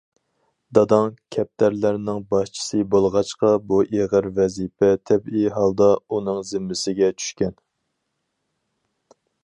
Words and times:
داداڭ 0.77 1.11
كەپتەرلەرنىڭ 1.35 2.21
باشچىسى 2.35 2.79
بولغاچقا 2.95 3.51
بۇ 3.73 3.77
ئېغىر 3.99 4.29
ۋەزىپە 4.39 4.89
تەبىئىي 5.11 5.53
ھالدا 5.59 5.91
ئۇنىڭ 6.17 6.41
زىممىسىگە 6.53 7.11
چۈشكەن. 7.19 7.55